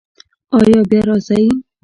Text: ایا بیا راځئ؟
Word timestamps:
ایا 0.57 0.79
بیا 0.89 1.01
راځئ؟ 1.07 1.45